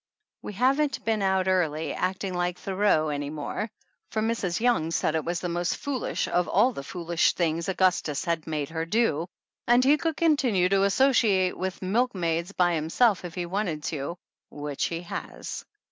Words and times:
We 0.41 0.53
haven't 0.53 1.05
been 1.05 1.21
out 1.21 1.47
early 1.47 1.93
acting 1.93 2.33
like 2.33 2.57
Thoreau 2.57 3.09
any 3.09 3.29
more, 3.29 3.69
for 4.09 4.19
Mrs. 4.19 4.59
Young 4.59 4.89
said 4.89 5.13
it 5.13 5.23
was 5.23 5.41
the 5.41 5.47
most 5.49 5.77
foolish 5.77 6.27
of 6.27 6.47
all 6.47 6.71
the 6.73 6.81
foolish 6.81 7.33
things 7.33 7.69
Augus 7.69 8.01
tus 8.01 8.25
had 8.25 8.47
made 8.47 8.69
her 8.69 8.83
do, 8.87 9.27
and 9.67 9.83
he 9.83 9.97
could 9.97 10.17
continue 10.17 10.69
to 10.69 10.85
associate 10.85 11.55
with 11.55 11.83
milkmaids 11.83 12.51
by 12.51 12.73
himself 12.73 13.23
if 13.23 13.35
he 13.35 13.45
wanted 13.45 13.83
to, 13.83 14.17
which 14.49 14.85
he 14.85 15.01
has. 15.01 15.65